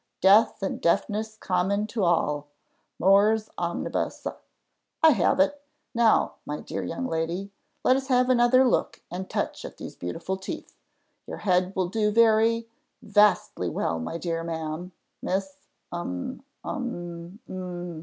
[0.21, 2.47] Death and deafness common to all
[2.97, 4.25] mors omnibus.
[5.03, 5.61] I have it.
[5.93, 7.51] Now, my dear young lady,
[7.83, 10.73] let us have another look and touch at these beautiful teeth.
[11.27, 12.67] Your head will do very
[13.03, 14.91] vastly well, my dear ma'am
[15.21, 15.57] Miss
[15.91, 17.91] um, um, um!"